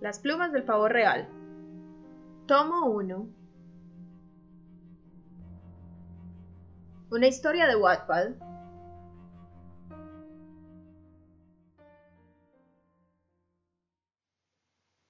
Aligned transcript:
Las 0.00 0.20
plumas 0.20 0.52
del 0.52 0.64
pavo 0.64 0.86
real. 0.86 1.28
Tomo 2.46 2.86
1. 2.86 3.28
Una 7.10 7.26
historia 7.26 7.66
de 7.66 7.74
Wattpad. 7.74 8.28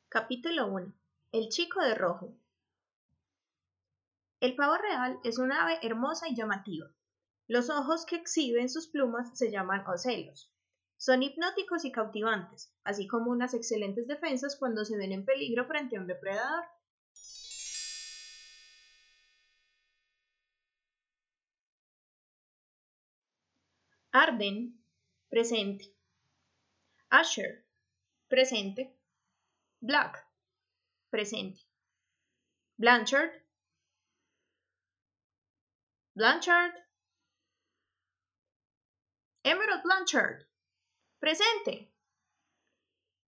Capítulo 0.09 0.69
1. 0.69 0.95
El 1.33 1.49
chico 1.51 1.83
de 1.83 1.95
rojo. 1.95 2.35
El 4.41 4.57
pavo 4.57 4.79
real 4.79 5.21
es 5.23 5.39
una 5.39 5.65
ave 5.65 5.81
hermosa 5.83 6.29
y 6.29 6.35
llamativa. 6.35 6.87
Los 7.47 7.69
ojos 7.69 8.07
que 8.07 8.17
exhiben 8.17 8.71
sus 8.71 8.89
plumas 8.89 9.37
se 9.37 9.51
llaman 9.51 9.87
ocelos. 9.87 10.51
Son 10.99 11.23
hipnóticos 11.23 11.85
y 11.85 11.93
cautivantes, 11.93 12.75
así 12.85 13.07
como 13.07 13.31
unas 13.31 13.55
excelentes 13.55 14.09
defensas 14.09 14.57
cuando 14.57 14.85
se 14.85 14.97
ven 14.97 15.13
en 15.13 15.25
peligro 15.25 15.65
frente 15.67 15.97
a 15.97 16.01
un 16.01 16.09
depredador. 16.09 16.65
Arden, 24.13 24.77
presente. 25.31 25.95
Asher, 27.11 27.65
presente. 28.29 28.93
Black, 29.81 30.27
presente. 31.11 31.61
Blanchard, 32.77 33.31
Blanchard. 36.17 36.73
Emerald 39.45 39.83
Blanchard, 39.85 40.45
Presente. 41.21 41.93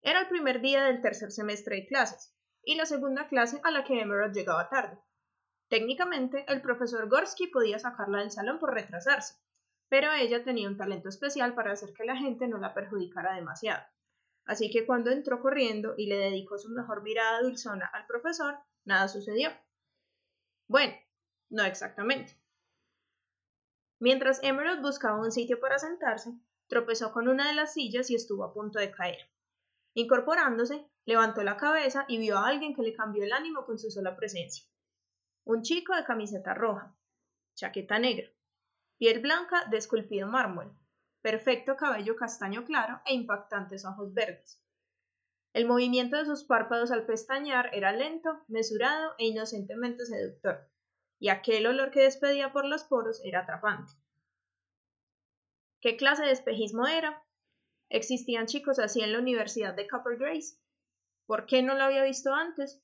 Era 0.01 0.21
el 0.21 0.29
primer 0.29 0.61
día 0.61 0.85
del 0.85 1.01
tercer 1.01 1.29
semestre 1.29 1.75
de 1.75 1.87
clases 1.87 2.33
y 2.63 2.75
la 2.75 2.85
segunda 2.85 3.27
clase 3.27 3.59
a 3.65 3.71
la 3.71 3.83
que 3.83 3.99
Emerald 3.99 4.33
llegaba 4.33 4.69
tarde. 4.69 4.97
Técnicamente, 5.67 6.45
el 6.47 6.61
profesor 6.61 7.09
Gorsky 7.09 7.47
podía 7.47 7.79
sacarla 7.79 8.19
del 8.19 8.31
salón 8.31 8.59
por 8.59 8.73
retrasarse, 8.73 9.35
pero 9.89 10.09
ella 10.13 10.41
tenía 10.45 10.69
un 10.69 10.77
talento 10.77 11.09
especial 11.09 11.53
para 11.53 11.73
hacer 11.73 11.93
que 11.93 12.05
la 12.05 12.15
gente 12.15 12.47
no 12.47 12.59
la 12.59 12.73
perjudicara 12.73 13.35
demasiado. 13.35 13.83
Así 14.45 14.71
que 14.71 14.85
cuando 14.85 15.11
entró 15.11 15.41
corriendo 15.41 15.93
y 15.97 16.07
le 16.07 16.15
dedicó 16.15 16.57
su 16.57 16.69
mejor 16.69 17.03
mirada 17.03 17.41
dulzona 17.41 17.87
al 17.87 18.07
profesor, 18.07 18.57
nada 18.85 19.09
sucedió. 19.09 19.49
Bueno, 20.67 20.93
no 21.49 21.63
exactamente. 21.63 22.39
Mientras 23.99 24.41
Emerald 24.43 24.81
buscaba 24.81 25.19
un 25.19 25.31
sitio 25.31 25.59
para 25.59 25.77
sentarse, 25.77 26.31
tropezó 26.71 27.11
con 27.11 27.27
una 27.27 27.49
de 27.49 27.53
las 27.53 27.73
sillas 27.73 28.09
y 28.09 28.15
estuvo 28.15 28.45
a 28.45 28.53
punto 28.53 28.79
de 28.79 28.91
caer. 28.91 29.29
Incorporándose, 29.93 30.89
levantó 31.03 31.43
la 31.43 31.57
cabeza 31.57 32.05
y 32.07 32.17
vio 32.17 32.37
a 32.37 32.47
alguien 32.47 32.73
que 32.73 32.81
le 32.81 32.93
cambió 32.93 33.25
el 33.25 33.33
ánimo 33.33 33.65
con 33.65 33.77
su 33.77 33.91
sola 33.91 34.15
presencia. 34.15 34.65
Un 35.43 35.63
chico 35.63 35.93
de 35.93 36.05
camiseta 36.05 36.53
roja, 36.53 36.95
chaqueta 37.55 37.99
negra, 37.99 38.31
piel 38.97 39.19
blanca 39.19 39.65
de 39.69 39.79
esculpido 39.79 40.29
mármol, 40.29 40.73
perfecto 41.21 41.75
cabello 41.75 42.15
castaño 42.15 42.63
claro 42.63 43.01
e 43.05 43.15
impactantes 43.15 43.83
ojos 43.83 44.13
verdes. 44.13 44.63
El 45.51 45.67
movimiento 45.67 46.15
de 46.15 46.25
sus 46.25 46.45
párpados 46.45 46.91
al 46.91 47.05
pestañear 47.05 47.69
era 47.73 47.91
lento, 47.91 48.45
mesurado 48.47 49.13
e 49.17 49.25
inocentemente 49.25 50.05
seductor, 50.05 50.69
y 51.19 51.27
aquel 51.27 51.67
olor 51.67 51.91
que 51.91 52.03
despedía 52.03 52.53
por 52.53 52.63
los 52.63 52.85
poros 52.85 53.19
era 53.25 53.41
atrapante. 53.41 53.91
¿Qué 55.81 55.97
clase 55.97 56.23
de 56.23 56.31
espejismo 56.31 56.85
era? 56.85 57.23
¿Existían 57.89 58.45
chicos 58.45 58.77
así 58.77 59.01
en 59.01 59.11
la 59.11 59.17
Universidad 59.17 59.73
de 59.73 59.87
Copper 59.87 60.17
Grace? 60.17 60.59
¿Por 61.25 61.47
qué 61.47 61.63
no 61.63 61.73
lo 61.73 61.83
había 61.83 62.03
visto 62.03 62.35
antes? 62.35 62.83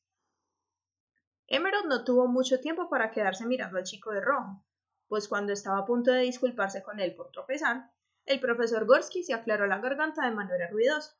Emerald 1.45 1.85
no 1.85 2.03
tuvo 2.03 2.27
mucho 2.27 2.59
tiempo 2.59 2.89
para 2.89 3.11
quedarse 3.11 3.45
mirando 3.45 3.77
al 3.77 3.83
chico 3.83 4.11
de 4.11 4.21
rojo, 4.21 4.65
pues 5.07 5.27
cuando 5.27 5.53
estaba 5.53 5.77
a 5.77 5.85
punto 5.85 6.11
de 6.11 6.21
disculparse 6.21 6.81
con 6.81 6.99
él 6.99 7.13
por 7.15 7.29
tropezar, 7.29 7.91
el 8.25 8.39
profesor 8.39 8.87
Gorsky 8.87 9.21
se 9.21 9.35
aclaró 9.35 9.67
la 9.67 9.77
garganta 9.77 10.25
de 10.25 10.35
manera 10.35 10.67
ruidosa. 10.67 11.15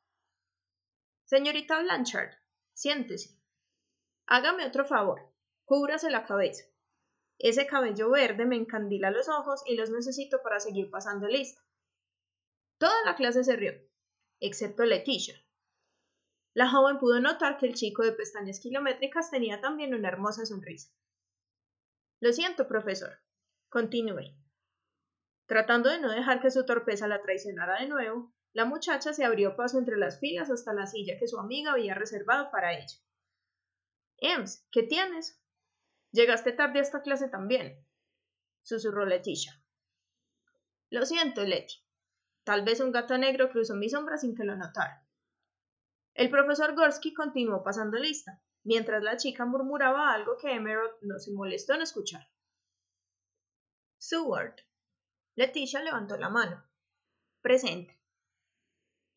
Señorita 1.26 1.80
Blanchard, 1.80 2.34
siéntese. 2.72 3.38
Hágame 4.26 4.66
otro 4.66 4.84
favor, 4.84 5.32
cúbrase 5.64 6.10
la 6.10 6.26
cabeza. 6.26 6.64
Ese 7.38 7.68
cabello 7.68 8.10
verde 8.10 8.46
me 8.46 8.56
encandila 8.56 9.12
los 9.12 9.28
ojos 9.28 9.62
y 9.64 9.76
los 9.76 9.90
necesito 9.90 10.42
para 10.42 10.58
seguir 10.58 10.90
pasando 10.90 11.28
lista. 11.28 11.62
Toda 12.78 12.94
la 13.04 13.16
clase 13.16 13.42
se 13.42 13.56
rió, 13.56 13.72
excepto 14.40 14.84
Leticia. 14.84 15.34
La 16.54 16.70
joven 16.70 16.98
pudo 16.98 17.20
notar 17.20 17.58
que 17.58 17.66
el 17.66 17.74
chico 17.74 18.04
de 18.04 18.12
pestañas 18.12 18.60
kilométricas 18.60 19.30
tenía 19.30 19.60
también 19.60 19.94
una 19.94 20.08
hermosa 20.08 20.46
sonrisa. 20.46 20.90
Lo 22.20 22.32
siento, 22.32 22.66
profesor. 22.68 23.20
Continúe. 23.68 24.34
Tratando 25.46 25.90
de 25.90 26.00
no 26.00 26.10
dejar 26.10 26.40
que 26.40 26.50
su 26.50 26.64
torpeza 26.64 27.08
la 27.08 27.22
traicionara 27.22 27.80
de 27.80 27.88
nuevo, 27.88 28.32
la 28.52 28.64
muchacha 28.64 29.12
se 29.12 29.24
abrió 29.24 29.56
paso 29.56 29.78
entre 29.78 29.96
las 29.96 30.20
filas 30.20 30.50
hasta 30.50 30.72
la 30.72 30.86
silla 30.86 31.18
que 31.18 31.28
su 31.28 31.38
amiga 31.38 31.72
había 31.72 31.94
reservado 31.94 32.50
para 32.50 32.78
ella. 32.78 32.96
Ems, 34.18 34.66
¿qué 34.70 34.82
tienes? 34.84 35.40
Llegaste 36.12 36.52
tarde 36.52 36.78
a 36.78 36.82
esta 36.82 37.02
clase 37.02 37.28
también, 37.28 37.86
susurró 38.62 39.04
Leticia. 39.04 39.62
Lo 40.90 41.04
siento, 41.04 41.44
Leti. 41.44 41.87
Tal 42.48 42.64
vez 42.64 42.80
un 42.80 42.92
gato 42.92 43.18
negro 43.18 43.50
cruzó 43.50 43.74
mi 43.74 43.90
sombra 43.90 44.16
sin 44.16 44.34
que 44.34 44.42
lo 44.42 44.56
notara. 44.56 45.06
El 46.14 46.30
profesor 46.30 46.74
Gorsky 46.74 47.12
continuó 47.12 47.62
pasando 47.62 47.98
lista, 47.98 48.40
mientras 48.64 49.02
la 49.02 49.18
chica 49.18 49.44
murmuraba 49.44 50.14
algo 50.14 50.38
que 50.38 50.54
Emerald 50.54 50.92
no 51.02 51.18
se 51.18 51.30
molestó 51.30 51.74
en 51.74 51.82
escuchar. 51.82 52.26
Seward. 53.98 54.54
Leticia 55.34 55.82
levantó 55.82 56.16
la 56.16 56.30
mano. 56.30 56.64
Presente. 57.42 58.00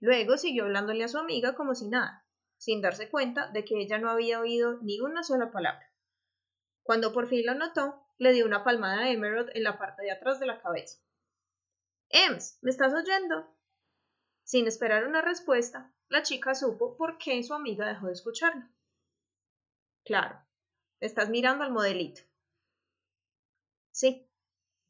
Luego 0.02 0.36
siguió 0.36 0.66
hablándole 0.66 1.06
a 1.06 1.08
su 1.08 1.18
amiga 1.18 1.56
como 1.56 1.74
si 1.74 1.88
nada, 1.88 2.28
sin 2.58 2.82
darse 2.82 3.10
cuenta 3.10 3.48
de 3.48 3.64
que 3.64 3.80
ella 3.80 3.98
no 3.98 4.10
había 4.10 4.42
oído 4.42 4.80
ni 4.82 5.00
una 5.00 5.24
sola 5.24 5.54
palabra. 5.54 5.90
Cuando 6.84 7.14
por 7.14 7.30
fin 7.30 7.46
lo 7.46 7.56
notó, 7.56 8.06
le 8.18 8.34
dio 8.34 8.46
una 8.46 8.66
palmada 8.66 9.04
a 9.04 9.10
Emerald 9.10 9.52
en 9.54 9.64
la 9.64 9.78
parte 9.78 10.02
de 10.02 10.12
atrás 10.12 10.42
de 10.42 10.48
la 10.48 10.60
cabeza. 10.62 11.00
Ems, 12.12 12.58
¿me 12.62 12.72
estás 12.72 12.94
oyendo? 12.94 13.56
Sin 14.44 14.68
esperar 14.68 15.08
una 15.08 15.22
respuesta, 15.22 15.94
la 16.10 16.24
chica 16.24 16.54
supo 16.56 16.98
por 16.98 17.18
qué 17.18 17.42
su 17.42 17.54
amiga 17.54 17.88
dejó 17.88 18.08
de 18.08 18.14
escucharlo. 18.14 18.68
Claro, 20.04 20.42
estás 21.00 21.30
mirando 21.30 21.64
al 21.64 21.72
modelito. 21.72 22.22
Sí. 23.92 24.28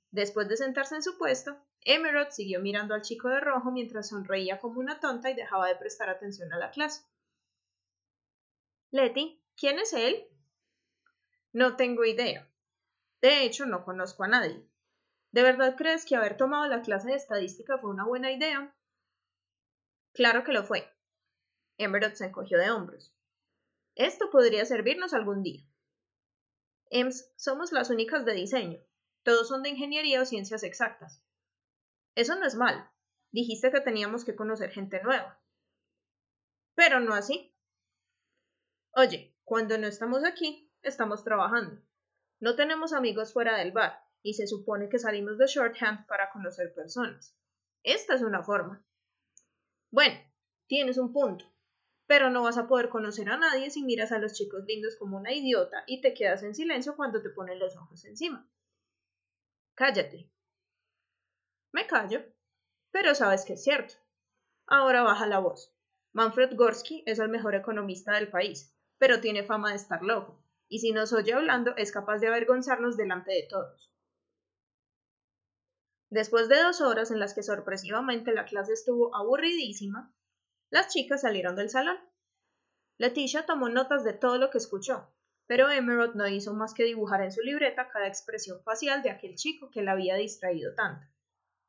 Después 0.10 0.48
de 0.48 0.58
sentarse 0.58 0.96
en 0.96 1.04
su 1.04 1.18
puesto, 1.18 1.58
Emerald 1.82 2.32
siguió 2.32 2.60
mirando 2.60 2.96
al 2.96 3.02
chico 3.02 3.30
de 3.30 3.40
rojo 3.40 3.72
mientras 3.72 4.10
sonreía 4.10 4.60
como 4.60 4.80
una 4.80 5.00
tonta 5.00 5.30
y 5.30 5.36
dejaba 5.36 5.68
de 5.68 5.76
prestar 5.76 6.10
atención 6.10 6.52
a 6.54 6.58
la 6.58 6.72
clase. 6.72 7.04
Letty, 8.90 9.42
¿quién 9.56 9.80
es 9.80 9.94
él? 9.94 10.28
No 11.54 11.76
tengo 11.76 12.04
idea. 12.04 12.50
De 13.22 13.44
hecho, 13.44 13.66
no 13.66 13.86
conozco 13.86 14.24
a 14.24 14.28
nadie. 14.28 14.71
¿De 15.32 15.44
verdad 15.44 15.76
crees 15.78 16.06
que 16.06 16.16
haber 16.16 16.36
tomado 16.36 16.68
la 16.68 16.82
clase 16.82 17.10
de 17.10 17.16
estadística 17.16 17.78
fue 17.78 17.90
una 17.90 18.06
buena 18.06 18.32
idea? 18.32 18.76
Claro 20.14 20.44
que 20.44 20.52
lo 20.52 20.64
fue. 20.64 20.90
Emerald 21.78 22.16
se 22.16 22.26
encogió 22.26 22.58
de 22.58 22.70
hombros. 22.70 23.14
Esto 23.96 24.30
podría 24.30 24.66
servirnos 24.66 25.14
algún 25.14 25.42
día. 25.42 25.66
EMS 26.90 27.32
somos 27.38 27.72
las 27.72 27.90
únicas 27.90 28.26
de 28.26 28.34
diseño. 28.34 28.80
Todos 29.24 29.48
son 29.48 29.64
de 29.64 29.70
ingeniería 29.70 30.22
o 30.22 30.26
ciencias 30.26 30.64
exactas. 30.64 31.24
Eso 32.16 32.36
no 32.36 32.46
es 32.46 32.56
mal. 32.56 32.90
Dijiste 33.32 33.72
que 33.72 33.80
teníamos 33.80 34.26
que 34.26 34.36
conocer 34.36 34.72
gente 34.72 35.02
nueva. 35.02 35.42
Pero 36.76 37.00
no 37.00 37.14
así. 37.14 37.56
Oye, 38.94 39.34
cuando 39.46 39.78
no 39.78 39.88
estamos 39.88 40.26
aquí, 40.26 40.70
estamos 40.82 41.24
trabajando. 41.24 41.82
No 42.42 42.56
tenemos 42.56 42.92
amigos 42.92 43.32
fuera 43.32 43.58
del 43.58 43.72
bar, 43.72 44.04
y 44.24 44.34
se 44.34 44.48
supone 44.48 44.90
que 44.90 45.00
salimos 45.00 45.38
de 45.38 45.48
shorthand 45.48 46.06
para 46.08 46.30
conocer 46.32 46.74
personas. 46.74 47.36
Esta 47.84 48.16
es 48.16 48.22
una 48.22 48.44
forma. 48.44 48.86
Bueno, 49.90 50.20
tienes 50.68 50.98
un 50.98 51.12
punto, 51.12 51.46
pero 52.08 52.30
no 52.30 52.44
vas 52.44 52.58
a 52.58 52.68
poder 52.68 52.90
conocer 52.90 53.30
a 53.30 53.38
nadie 53.38 53.70
si 53.72 53.84
miras 53.84 54.12
a 54.12 54.20
los 54.20 54.34
chicos 54.34 54.64
lindos 54.66 54.96
como 54.98 55.18
una 55.18 55.34
idiota 55.34 55.84
y 55.88 56.02
te 56.02 56.14
quedas 56.14 56.44
en 56.44 56.56
silencio 56.56 56.96
cuando 56.96 57.22
te 57.22 57.30
ponen 57.30 57.60
los 57.60 57.76
ojos 57.76 58.06
encima. 58.06 58.50
Cállate. 59.76 60.30
Me 61.72 61.88
callo, 61.88 62.24
pero 62.92 63.16
sabes 63.16 63.46
que 63.46 63.54
es 63.54 63.64
cierto. 63.64 63.96
Ahora 64.68 65.04
baja 65.04 65.26
la 65.26 65.40
voz. 65.40 65.74
Manfred 66.14 66.56
Gorsky 66.56 67.04
es 67.06 67.20
el 67.20 67.30
mejor 67.30 67.56
economista 67.56 68.14
del 68.14 68.30
país, 68.30 68.76
pero 68.98 69.22
tiene 69.22 69.44
fama 69.44 69.70
de 69.70 69.78
estar 69.78 70.04
loco, 70.04 70.44
y 70.68 70.80
si 70.80 70.92
nos 70.92 71.14
oye 71.14 71.34
hablando 71.34 71.76
es 71.78 71.92
capaz 71.92 72.20
de 72.20 72.28
avergonzarnos 72.28 72.98
delante 72.98 73.32
de 73.32 73.48
todos. 73.50 73.91
Después 76.12 76.50
de 76.50 76.62
dos 76.62 76.82
horas 76.82 77.10
en 77.10 77.20
las 77.20 77.34
que 77.34 77.42
sorpresivamente 77.42 78.34
la 78.34 78.44
clase 78.44 78.74
estuvo 78.74 79.16
aburridísima, 79.16 80.14
las 80.70 80.90
chicas 80.90 81.22
salieron 81.22 81.56
del 81.56 81.70
salón. 81.70 81.98
Leticia 82.98 83.46
tomó 83.46 83.70
notas 83.70 84.04
de 84.04 84.12
todo 84.12 84.38
lo 84.38 84.50
que 84.50 84.58
escuchó, 84.58 85.10
pero 85.48 85.72
Emerald 85.72 86.16
no 86.16 86.28
hizo 86.28 86.54
más 86.54 86.74
que 86.74 86.84
dibujar 86.84 87.22
en 87.22 87.32
su 87.32 87.42
libreta 87.42 87.88
cada 87.88 88.08
expresión 88.08 88.62
facial 88.62 89.02
de 89.04 89.10
aquel 89.10 89.36
chico 89.36 89.72
que 89.72 89.84
la 89.84 89.94
había 89.94 90.16
distraído 90.16 90.76
tanto. 90.76 91.08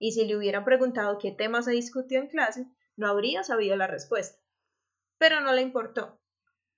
Y 0.01 0.11
si 0.11 0.25
le 0.25 0.37
hubiera 0.37 0.65
preguntado 0.65 1.19
qué 1.19 1.31
tema 1.31 1.63
se 1.63 1.71
discutió 1.71 2.19
en 2.19 2.27
clase, 2.27 2.67
no 2.97 3.07
habría 3.07 3.45
sabido 3.45 3.77
la 3.77 3.87
respuesta. 3.87 4.43
Pero 5.19 5.41
no 5.41 5.53
le 5.53 5.63
importó. 5.63 6.21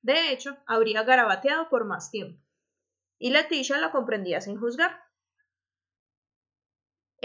De 0.03 0.33
hecho, 0.33 0.59
habría 0.67 1.03
garabateado 1.03 1.71
por 1.71 1.87
más 1.87 2.11
tiempo. 2.11 2.39
Y 3.19 3.31
Leticia 3.31 3.79
la 3.79 3.91
comprendía 3.91 4.43
sin 4.43 4.61
juzgar. 4.61 5.04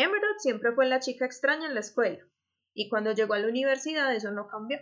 Emerald 0.02 0.38
siempre 0.38 0.72
fue 0.72 0.86
la 0.86 1.02
chica 1.02 1.26
extraña 1.26 1.68
en 1.68 1.74
la 1.74 1.82
escuela, 1.82 2.26
y 2.74 2.88
cuando 2.88 3.12
llegó 3.12 3.34
a 3.34 3.40
la 3.40 3.50
universidad 3.50 4.16
eso 4.16 4.32
no 4.32 4.48
cambió. 4.48 4.80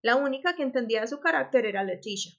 La 0.00 0.16
única 0.16 0.56
que 0.56 0.62
entendía 0.62 1.06
su 1.06 1.20
carácter 1.20 1.66
era 1.66 1.84
Leticia, 1.84 2.32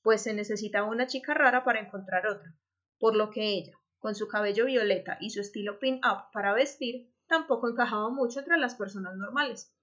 pues 0.00 0.22
se 0.22 0.32
necesitaba 0.32 0.88
una 0.88 1.06
chica 1.06 1.34
rara 1.34 1.64
para 1.64 1.80
encontrar 1.80 2.26
otra, 2.26 2.56
por 2.98 3.14
lo 3.14 3.28
que 3.28 3.42
ella, 3.42 3.78
con 3.98 4.14
su 4.14 4.26
cabello 4.26 4.64
violeta 4.64 5.18
y 5.20 5.28
su 5.28 5.42
estilo 5.42 5.78
pin-up 5.78 6.30
para 6.32 6.54
vestir, 6.54 7.12
tampoco 7.26 7.68
encajaba 7.68 8.08
mucho 8.08 8.38
entre 8.38 8.56
las 8.56 8.74
personas 8.74 9.14
normales. 9.14 9.76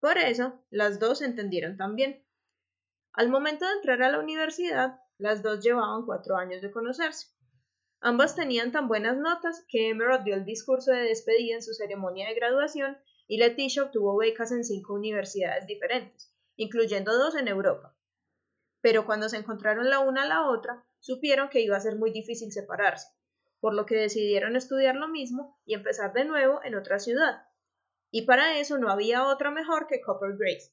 Por 0.00 0.18
eso, 0.18 0.64
las 0.68 0.98
dos 0.98 1.18
se 1.18 1.26
entendieron 1.26 1.76
también. 1.76 2.26
Al 3.12 3.28
momento 3.28 3.66
de 3.66 3.74
entrar 3.74 4.02
a 4.02 4.10
la 4.10 4.18
universidad, 4.18 4.98
las 5.16 5.44
dos 5.44 5.62
llevaban 5.62 6.06
cuatro 6.06 6.36
años 6.36 6.60
de 6.60 6.72
conocerse. 6.72 7.28
Ambas 8.02 8.34
tenían 8.34 8.72
tan 8.72 8.88
buenas 8.88 9.18
notas 9.18 9.64
que 9.68 9.90
Emerald 9.90 10.24
dio 10.24 10.34
el 10.34 10.46
discurso 10.46 10.90
de 10.90 11.02
despedida 11.02 11.54
en 11.54 11.62
su 11.62 11.74
ceremonia 11.74 12.28
de 12.28 12.34
graduación 12.34 12.96
y 13.26 13.36
Leticia 13.36 13.82
obtuvo 13.82 14.16
becas 14.16 14.52
en 14.52 14.64
cinco 14.64 14.94
universidades 14.94 15.66
diferentes, 15.66 16.34
incluyendo 16.56 17.16
dos 17.16 17.34
en 17.34 17.46
Europa, 17.46 17.94
pero 18.80 19.04
cuando 19.04 19.28
se 19.28 19.36
encontraron 19.36 19.90
la 19.90 19.98
una 19.98 20.22
a 20.22 20.26
la 20.26 20.48
otra, 20.48 20.84
supieron 20.98 21.48
que 21.50 21.60
iba 21.60 21.76
a 21.76 21.80
ser 21.80 21.96
muy 21.96 22.10
difícil 22.10 22.50
separarse, 22.52 23.08
por 23.60 23.74
lo 23.74 23.84
que 23.84 23.96
decidieron 23.96 24.56
estudiar 24.56 24.96
lo 24.96 25.08
mismo 25.08 25.60
y 25.66 25.74
empezar 25.74 26.12
de 26.12 26.24
nuevo 26.24 26.60
en 26.64 26.74
otra 26.74 26.98
ciudad. 26.98 27.42
Y 28.10 28.22
para 28.22 28.58
eso 28.58 28.78
no 28.78 28.90
había 28.90 29.26
otra 29.26 29.50
mejor 29.50 29.86
que 29.86 30.00
Copper 30.00 30.36
Grace, 30.38 30.72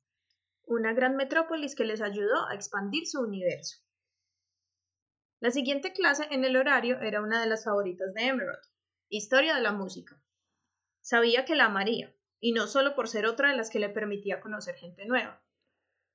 una 0.64 0.94
gran 0.94 1.16
metrópolis 1.16 1.76
que 1.76 1.86
les 1.86 2.02
ayudó 2.02 2.48
a 2.48 2.56
expandir 2.56 3.06
su 3.06 3.20
universo. 3.20 3.78
La 5.40 5.52
siguiente 5.52 5.94
clase 5.94 6.28
en 6.32 6.46
el 6.46 6.58
horario 6.58 7.00
era 7.00 7.22
una 7.22 7.40
de 7.40 7.48
las 7.48 7.64
favoritas 7.64 8.12
de 8.16 8.26
Emerald, 8.26 8.64
Historia 9.08 9.54
de 9.56 9.62
la 9.62 9.72
Música. 9.72 10.20
Sabía 11.02 11.46
que 11.46 11.56
la 11.56 11.66
amaría, 11.66 12.12
y 12.40 12.54
no 12.54 12.66
solo 12.66 12.96
por 12.96 13.08
ser 13.08 13.28
otra 13.28 13.52
de 13.52 13.56
las 13.56 13.70
que 13.70 13.78
le 13.78 13.90
permitía 13.90 14.42
conocer 14.42 14.76
gente 14.76 15.06
nueva. 15.06 15.40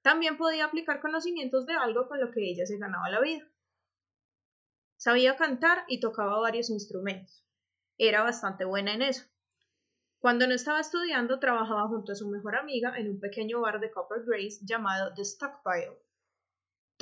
También 0.03 0.37
podía 0.37 0.65
aplicar 0.65 1.01
conocimientos 1.01 1.67
de 1.67 1.75
algo 1.75 2.09
con 2.09 2.21
lo 2.21 2.33
que 2.33 2.51
ella 2.51 2.67
se 2.67 2.79
ganaba 2.79 3.11
la 3.11 3.21
vida. 3.21 3.47
Sabía 4.97 5.37
cantar 5.37 5.85
y 5.87 6.01
tocaba 6.01 6.41
varios 6.41 6.69
instrumentos. 6.69 7.47
Era 7.99 8.25
bastante 8.25 8.65
buena 8.65 8.93
en 8.93 9.03
eso. 9.03 9.25
Cuando 10.19 10.49
no 10.49 10.55
estaba 10.55 10.81
estudiando, 10.81 11.39
trabajaba 11.39 11.87
junto 11.87 12.11
a 12.11 12.17
su 12.17 12.29
mejor 12.29 12.57
amiga 12.57 12.99
en 12.99 13.09
un 13.09 13.21
pequeño 13.21 13.61
bar 13.61 13.79
de 13.79 13.93
Copper 13.93 14.25
Grace 14.25 14.59
llamado 14.63 15.15
The 15.15 15.25
Stockpile. 15.25 15.97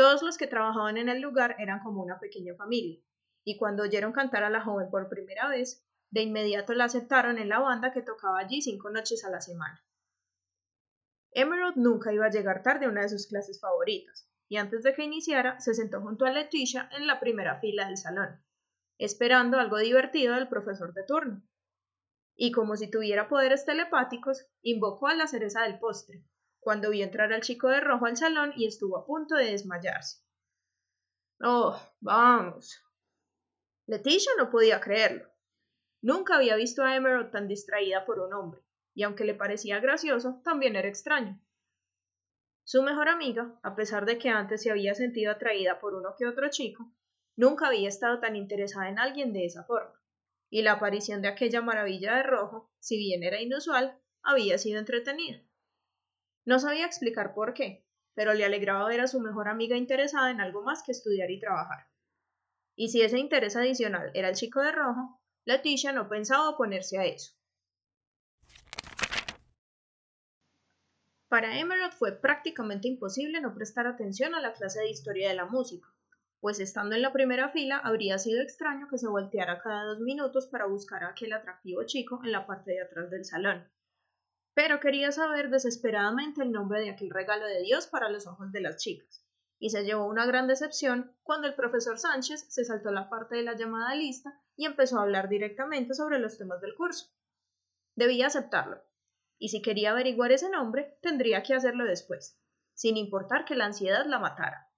Todos 0.01 0.23
los 0.23 0.39
que 0.39 0.47
trabajaban 0.47 0.97
en 0.97 1.11
el 1.11 1.21
lugar 1.21 1.57
eran 1.59 1.81
como 1.81 2.03
una 2.03 2.19
pequeña 2.19 2.55
familia, 2.55 2.99
y 3.45 3.59
cuando 3.59 3.83
oyeron 3.83 4.13
cantar 4.13 4.45
a 4.45 4.49
la 4.49 4.63
joven 4.63 4.89
por 4.89 5.11
primera 5.11 5.47
vez, 5.47 5.87
de 6.11 6.23
inmediato 6.23 6.73
la 6.73 6.85
aceptaron 6.85 7.37
en 7.37 7.51
la 7.51 7.59
banda 7.59 7.93
que 7.93 8.01
tocaba 8.01 8.39
allí 8.39 8.63
cinco 8.63 8.89
noches 8.89 9.27
a 9.27 9.31
la 9.31 9.43
semana. 9.43 9.85
Emerald 11.33 11.77
nunca 11.77 12.15
iba 12.15 12.25
a 12.25 12.31
llegar 12.31 12.63
tarde 12.63 12.87
a 12.87 12.89
una 12.89 13.03
de 13.03 13.11
sus 13.11 13.27
clases 13.27 13.61
favoritas, 13.61 14.27
y 14.49 14.57
antes 14.57 14.83
de 14.85 14.95
que 14.95 15.05
iniciara 15.05 15.61
se 15.61 15.75
sentó 15.75 16.01
junto 16.01 16.25
a 16.25 16.31
Leticia 16.31 16.89
en 16.97 17.07
la 17.07 17.21
primera 17.21 17.61
fila 17.61 17.87
del 17.87 17.99
salón, 17.99 18.43
esperando 18.97 19.59
algo 19.59 19.77
divertido 19.77 20.35
del 20.35 20.49
profesor 20.49 20.95
de 20.95 21.05
turno. 21.05 21.43
Y 22.35 22.53
como 22.53 22.79
si 22.79 22.91
tuviera 22.91 23.29
poderes 23.29 23.67
telepáticos, 23.67 24.47
invocó 24.63 25.09
a 25.09 25.15
la 25.15 25.27
cereza 25.27 25.61
del 25.61 25.79
postre, 25.79 26.25
cuando 26.61 26.91
vio 26.91 27.05
entrar 27.05 27.33
al 27.33 27.41
chico 27.41 27.69
de 27.69 27.81
rojo 27.81 28.07
al 28.07 28.17
salón 28.17 28.53
y 28.57 28.67
estuvo 28.67 28.97
a 28.97 29.07
punto 29.07 29.35
de 29.35 29.51
desmayarse. 29.51 30.23
Oh, 31.43 31.81
vamos. 32.01 32.81
Leticia 33.87 34.33
no 34.39 34.51
podía 34.51 34.81
creerlo. 34.81 35.29
Nunca 36.03 36.37
había 36.37 36.57
visto 36.57 36.85
a 36.85 36.95
Emerald 36.95 37.31
tan 37.31 37.49
distraída 37.49 38.05
por 38.05 38.21
un 38.21 38.33
hombre 38.33 38.63
y 38.95 39.03
aunque 39.03 39.25
le 39.25 39.35
parecía 39.35 39.81
gracioso, 39.81 40.41
también 40.45 40.77
era 40.77 40.89
extraño. 40.89 41.41
Su 42.65 42.83
mejor 42.83 43.09
amiga, 43.09 43.59
a 43.63 43.75
pesar 43.75 44.05
de 44.05 44.19
que 44.19 44.29
antes 44.29 44.63
se 44.63 44.71
había 44.71 44.95
sentido 44.95 45.33
atraída 45.33 45.81
por 45.81 45.95
uno 45.95 46.15
que 46.19 46.27
otro 46.27 46.49
chico, 46.51 46.93
nunca 47.37 47.69
había 47.69 47.89
estado 47.89 48.21
tan 48.21 48.37
interesada 48.37 48.89
en 48.89 48.99
alguien 48.99 49.33
de 49.33 49.47
esa 49.47 49.65
forma, 49.65 49.99
y 50.51 50.63
la 50.63 50.73
aparición 50.73 51.23
de 51.23 51.29
aquella 51.29 51.63
maravilla 51.63 52.17
de 52.17 52.23
rojo, 52.25 52.71
si 52.79 52.97
bien 52.99 53.23
era 53.23 53.41
inusual, 53.41 53.99
había 54.23 54.59
sido 54.59 54.79
entretenida. 54.79 55.41
No 56.45 56.59
sabía 56.59 56.87
explicar 56.87 57.35
por 57.35 57.55
qué, 57.55 57.85
pero 58.15 58.35
le 58.35 58.45
alegraba 58.45 58.89
ver 58.89 59.01
a 59.01 59.07
su 59.07 59.21
mejor 59.21 59.49
amiga 59.49 59.77
interesada 59.77 60.31
en 60.31 60.41
algo 60.41 60.63
más 60.63 60.83
que 60.83 60.93
estudiar 60.93 61.31
y 61.31 61.41
trabajar. 61.41 61.87
Y 62.77 62.89
si 62.89 63.03
ese 63.03 63.19
interés 63.19 63.57
adicional 63.57 64.11
era 64.15 64.29
el 64.29 64.35
chico 64.35 64.61
de 64.61 64.73
rojo, 64.73 65.21
Leticia 65.45 65.93
no 65.93 66.09
pensaba 66.09 66.51
oponerse 66.51 66.99
a 66.99 67.05
eso. 67.05 67.33
Para 71.29 71.59
Emerald 71.59 71.93
fue 71.93 72.13
prácticamente 72.13 72.89
imposible 72.89 73.41
no 73.41 73.55
prestar 73.55 73.87
atención 73.87 74.35
a 74.35 74.41
la 74.41 74.53
clase 74.53 74.81
de 74.81 74.91
historia 74.91 75.29
de 75.29 75.37
la 75.37 75.45
música, 75.45 75.89
pues 76.41 76.59
estando 76.59 76.97
en 76.97 77.03
la 77.03 77.13
primera 77.13 77.51
fila 77.51 77.79
habría 77.79 78.19
sido 78.19 78.43
extraño 78.43 78.89
que 78.89 78.99
se 78.99 79.07
volteara 79.07 79.61
cada 79.61 79.85
dos 79.85 80.01
minutos 80.01 80.49
para 80.49 80.67
buscar 80.67 81.05
a 81.05 81.11
aquel 81.11 81.33
atractivo 81.33 81.85
chico 81.85 82.21
en 82.25 82.33
la 82.33 82.47
parte 82.47 82.73
de 82.73 82.83
atrás 82.83 83.11
del 83.11 83.25
salón. 83.25 83.71
Pero 84.63 84.79
quería 84.79 85.11
saber 85.11 85.49
desesperadamente 85.49 86.43
el 86.43 86.53
nombre 86.53 86.81
de 86.81 86.91
aquel 86.91 87.09
regalo 87.09 87.47
de 87.47 87.63
Dios 87.63 87.87
para 87.87 88.11
los 88.11 88.27
ojos 88.27 88.53
de 88.53 88.61
las 88.61 88.77
chicas, 88.77 89.25
y 89.59 89.71
se 89.71 89.85
llevó 89.85 90.05
una 90.05 90.27
gran 90.27 90.49
decepción 90.49 91.17
cuando 91.23 91.49
el 91.49 91.55
profesor 91.55 91.99
Sánchez 91.99 92.45
se 92.51 92.67
saltó 92.67 92.91
la 92.91 93.09
parte 93.09 93.37
de 93.37 93.43
la 93.43 93.57
llamada 93.57 93.95
lista 93.95 94.39
y 94.57 94.67
empezó 94.67 94.99
a 94.99 95.03
hablar 95.05 95.31
directamente 95.31 95.95
sobre 95.95 96.19
los 96.19 96.37
temas 96.37 96.61
del 96.61 96.75
curso. 96.75 97.07
Debía 97.95 98.27
aceptarlo, 98.27 98.83
y 99.39 99.49
si 99.49 99.63
quería 99.63 99.93
averiguar 99.93 100.31
ese 100.31 100.51
nombre, 100.51 100.99
tendría 101.01 101.43
que 101.43 101.55
hacerlo 101.55 101.87
después, 101.87 102.39
sin 102.75 102.99
importar 102.99 103.47
que 103.47 103.57
la 103.57 103.65
ansiedad 103.65 104.05
la 104.05 104.19
matara. 104.19 104.71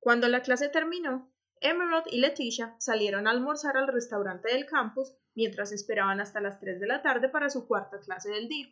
Cuando 0.00 0.26
la 0.26 0.40
clase 0.40 0.70
terminó, 0.70 1.30
Emerald 1.60 2.06
y 2.10 2.18
Leticia 2.18 2.76
salieron 2.78 3.26
a 3.26 3.30
almorzar 3.30 3.76
al 3.76 3.88
restaurante 3.88 4.52
del 4.52 4.66
campus 4.66 5.14
mientras 5.34 5.72
esperaban 5.72 6.20
hasta 6.20 6.40
las 6.40 6.60
3 6.60 6.80
de 6.80 6.86
la 6.86 7.02
tarde 7.02 7.28
para 7.28 7.50
su 7.50 7.66
cuarta 7.66 7.98
clase 8.00 8.30
del 8.30 8.48
día. 8.48 8.68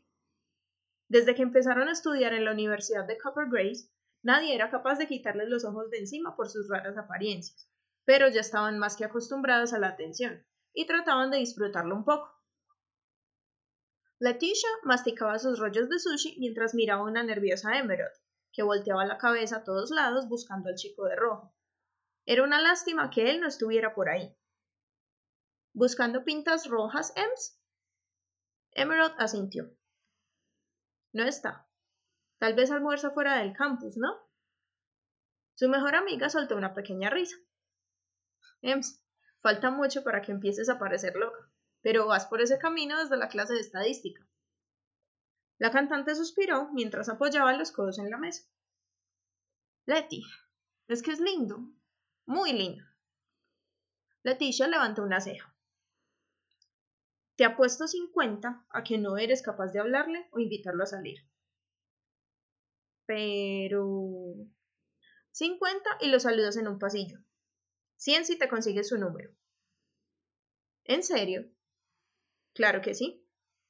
Desde 1.08 1.34
que 1.34 1.42
empezaron 1.42 1.88
a 1.88 1.92
estudiar 1.92 2.32
en 2.32 2.44
la 2.44 2.52
Universidad 2.52 3.06
de 3.06 3.18
Copper 3.18 3.46
Grace, 3.48 3.88
nadie 4.22 4.54
era 4.54 4.70
capaz 4.70 4.98
de 4.98 5.06
quitarles 5.06 5.48
los 5.48 5.64
ojos 5.64 5.90
de 5.90 5.98
encima 5.98 6.34
por 6.36 6.48
sus 6.48 6.68
raras 6.68 6.96
apariencias, 6.98 7.68
pero 8.04 8.28
ya 8.28 8.40
estaban 8.40 8.78
más 8.78 8.96
que 8.96 9.04
acostumbradas 9.04 9.72
a 9.72 9.78
la 9.78 9.88
atención 9.88 10.44
y 10.72 10.86
trataban 10.86 11.30
de 11.30 11.38
disfrutarlo 11.38 11.94
un 11.94 12.04
poco. 12.04 12.32
Leticia 14.18 14.68
masticaba 14.82 15.38
sus 15.38 15.58
rollos 15.58 15.88
de 15.88 15.98
sushi 15.98 16.36
mientras 16.38 16.74
miraba 16.74 17.02
a 17.02 17.04
una 17.04 17.22
nerviosa 17.22 17.78
Emerald, 17.78 18.14
que 18.52 18.62
volteaba 18.62 19.04
la 19.04 19.18
cabeza 19.18 19.58
a 19.58 19.64
todos 19.64 19.90
lados 19.90 20.28
buscando 20.28 20.70
al 20.70 20.74
chico 20.74 21.04
de 21.04 21.16
rojo. 21.16 21.55
Era 22.26 22.42
una 22.42 22.60
lástima 22.60 23.10
que 23.10 23.30
él 23.30 23.40
no 23.40 23.48
estuviera 23.48 23.94
por 23.94 24.08
ahí. 24.08 24.36
¿Buscando 25.72 26.24
pintas 26.24 26.68
rojas, 26.68 27.12
Ems? 27.16 27.58
Emerald 28.72 29.14
asintió. 29.18 29.74
No 31.12 31.24
está. 31.24 31.66
Tal 32.38 32.54
vez 32.54 32.70
almuerza 32.70 33.10
fuera 33.12 33.38
del 33.38 33.54
campus, 33.54 33.96
¿no? 33.96 34.14
Su 35.54 35.68
mejor 35.68 35.94
amiga 35.94 36.28
soltó 36.28 36.56
una 36.56 36.74
pequeña 36.74 37.08
risa. 37.08 37.36
Ems, 38.60 39.02
falta 39.40 39.70
mucho 39.70 40.04
para 40.04 40.20
que 40.20 40.32
empieces 40.32 40.68
a 40.68 40.78
parecer 40.78 41.16
loca 41.16 41.50
pero 41.86 42.04
vas 42.08 42.26
por 42.26 42.40
ese 42.40 42.58
camino 42.58 42.98
desde 42.98 43.16
la 43.16 43.28
clase 43.28 43.54
de 43.54 43.60
estadística. 43.60 44.26
La 45.56 45.70
cantante 45.70 46.16
suspiró 46.16 46.68
mientras 46.72 47.08
apoyaba 47.08 47.56
los 47.56 47.70
codos 47.70 48.00
en 48.00 48.10
la 48.10 48.18
mesa. 48.18 48.42
Letty, 49.86 50.24
es 50.88 51.00
que 51.00 51.12
es 51.12 51.20
lindo, 51.20 51.60
muy 52.26 52.52
lindo. 52.52 52.84
Leticia 54.22 54.66
levantó 54.66 55.02
una 55.02 55.20
ceja. 55.20 55.54
Te 57.36 57.44
apuesto 57.44 57.86
cincuenta 57.86 58.66
a 58.70 58.82
que 58.82 58.98
no 58.98 59.18
eres 59.18 59.42
capaz 59.42 59.68
de 59.68 59.80
hablarle 59.80 60.28
o 60.32 60.38
invitarlo 60.38 60.82
a 60.82 60.86
salir. 60.86 61.18
Pero... 63.06 64.34
cincuenta 65.30 65.90
y 66.00 66.08
lo 66.08 66.18
saludas 66.18 66.56
en 66.56 66.66
un 66.66 66.78
pasillo. 66.78 67.20
Cien 67.96 68.24
si 68.24 68.38
te 68.38 68.48
consigues 68.48 68.88
su 68.88 68.98
número. 68.98 69.34
¿En 70.84 71.02
serio? 71.02 71.48
Claro 72.54 72.80
que 72.80 72.94
sí. 72.94 73.26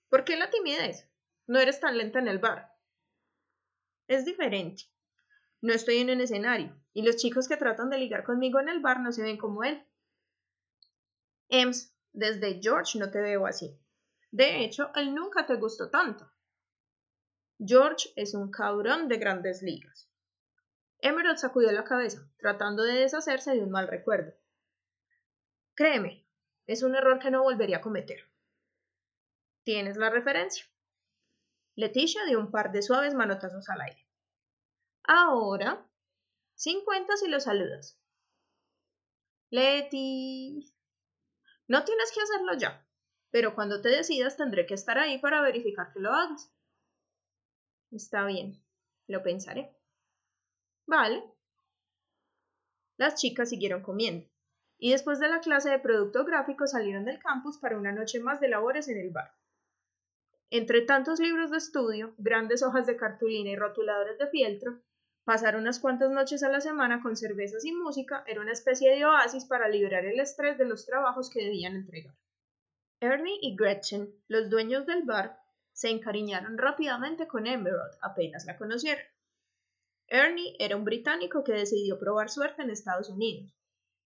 ¿Por 0.08 0.24
qué 0.24 0.36
la 0.36 0.50
timidez? 0.50 1.10
No 1.46 1.58
eres 1.58 1.80
tan 1.80 1.98
lenta 1.98 2.18
en 2.18 2.28
el 2.28 2.38
bar. 2.38 2.72
Es 4.08 4.24
diferente. 4.24 4.84
No 5.60 5.72
estoy 5.72 5.98
en 5.98 6.10
un 6.10 6.20
escenario, 6.20 6.80
y 6.96 7.02
los 7.02 7.16
chicos 7.16 7.46
que 7.46 7.58
tratan 7.58 7.90
de 7.90 7.98
ligar 7.98 8.24
conmigo 8.24 8.58
en 8.58 8.70
el 8.70 8.80
bar 8.80 9.00
no 9.00 9.12
se 9.12 9.22
ven 9.22 9.36
como 9.36 9.62
él. 9.64 9.86
Ems, 11.50 11.94
desde 12.14 12.58
George 12.62 12.98
no 12.98 13.10
te 13.10 13.20
veo 13.20 13.46
así. 13.46 13.78
De 14.30 14.64
hecho, 14.64 14.90
él 14.94 15.14
nunca 15.14 15.44
te 15.44 15.56
gustó 15.56 15.90
tanto. 15.90 16.32
George 17.58 18.08
es 18.16 18.32
un 18.32 18.50
cabrón 18.50 19.08
de 19.08 19.18
grandes 19.18 19.60
ligas. 19.60 20.10
Emerald 21.00 21.36
sacudió 21.36 21.70
la 21.70 21.84
cabeza, 21.84 22.30
tratando 22.38 22.82
de 22.82 22.94
deshacerse 23.00 23.50
de 23.50 23.62
un 23.62 23.70
mal 23.70 23.88
recuerdo. 23.88 24.32
Créeme, 25.74 26.26
es 26.66 26.82
un 26.82 26.94
error 26.94 27.18
que 27.18 27.30
no 27.30 27.42
volvería 27.42 27.76
a 27.76 27.82
cometer. 27.82 28.20
¿Tienes 29.64 29.98
la 29.98 30.08
referencia? 30.08 30.64
Leticia 31.74 32.24
dio 32.24 32.40
un 32.40 32.50
par 32.50 32.72
de 32.72 32.80
suaves 32.80 33.12
manotazos 33.12 33.68
al 33.68 33.82
aire. 33.82 34.08
Ahora, 35.02 35.86
cincuenta 36.56 37.16
si 37.16 37.28
lo 37.28 37.38
saludas. 37.38 38.00
Leti. 39.50 40.74
No 41.68 41.84
tienes 41.84 42.12
que 42.12 42.20
hacerlo 42.20 42.54
ya, 42.54 42.84
pero 43.30 43.54
cuando 43.54 43.80
te 43.80 43.88
decidas 43.90 44.36
tendré 44.36 44.66
que 44.66 44.74
estar 44.74 44.98
ahí 44.98 45.18
para 45.18 45.42
verificar 45.42 45.92
que 45.92 46.00
lo 46.00 46.12
hagas. 46.12 46.52
Está 47.92 48.24
bien, 48.26 48.60
lo 49.06 49.22
pensaré. 49.22 49.76
Vale. 50.86 51.22
Las 52.96 53.20
chicas 53.20 53.50
siguieron 53.50 53.82
comiendo, 53.82 54.28
y 54.78 54.92
después 54.92 55.20
de 55.20 55.28
la 55.28 55.40
clase 55.40 55.70
de 55.70 55.78
producto 55.78 56.24
gráfico 56.24 56.66
salieron 56.66 57.04
del 57.04 57.18
campus 57.18 57.58
para 57.58 57.78
una 57.78 57.92
noche 57.92 58.20
más 58.20 58.40
de 58.40 58.48
labores 58.48 58.88
en 58.88 58.98
el 58.98 59.10
bar. 59.10 59.32
Entre 60.50 60.82
tantos 60.82 61.20
libros 61.20 61.50
de 61.50 61.58
estudio, 61.58 62.14
grandes 62.18 62.62
hojas 62.62 62.86
de 62.86 62.96
cartulina 62.96 63.50
y 63.50 63.56
rotuladores 63.56 64.18
de 64.18 64.28
fieltro, 64.28 64.80
pasar 65.26 65.56
unas 65.56 65.80
cuantas 65.80 66.12
noches 66.12 66.44
a 66.44 66.48
la 66.48 66.60
semana 66.60 67.02
con 67.02 67.16
cervezas 67.16 67.64
y 67.64 67.72
música 67.72 68.22
era 68.28 68.40
una 68.40 68.52
especie 68.52 68.94
de 68.94 69.04
oasis 69.04 69.44
para 69.44 69.68
liberar 69.68 70.04
el 70.04 70.20
estrés 70.20 70.56
de 70.56 70.64
los 70.64 70.86
trabajos 70.86 71.30
que 71.30 71.42
debían 71.42 71.74
entregar. 71.74 72.14
Ernie 73.00 73.36
y 73.42 73.56
Gretchen, 73.56 74.14
los 74.28 74.48
dueños 74.48 74.86
del 74.86 75.02
bar, 75.02 75.36
se 75.72 75.90
encariñaron 75.90 76.56
rápidamente 76.56 77.26
con 77.26 77.48
Emerald 77.48 77.98
apenas 78.00 78.46
la 78.46 78.56
conocieron. 78.56 79.04
Ernie 80.06 80.54
era 80.60 80.76
un 80.76 80.84
británico 80.84 81.42
que 81.42 81.54
decidió 81.54 81.98
probar 81.98 82.30
suerte 82.30 82.62
en 82.62 82.70
Estados 82.70 83.08
Unidos, 83.08 83.52